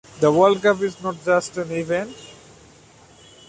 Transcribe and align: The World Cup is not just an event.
The 0.19 0.31
World 0.31 0.63
Cup 0.63 0.81
is 0.81 0.99
not 1.03 1.23
just 1.23 1.57
an 1.57 1.69
event. 1.69 2.17